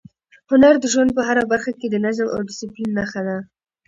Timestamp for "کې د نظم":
1.79-2.27